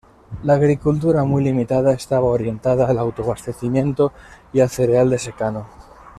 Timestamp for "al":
2.87-2.97, 4.61-4.69